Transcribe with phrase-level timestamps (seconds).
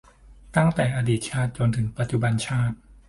[0.55, 2.75] ตั้งแต่อดีตชาติจนถึงปัจจุบันชาติ